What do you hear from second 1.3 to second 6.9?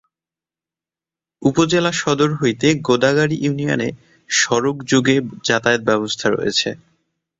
উপজেলা সদর হইতে গোদাগাড়ী ইউনিয়নে সড়ক যোগে যাতায়াত ব্যবস্থা রয়েছে।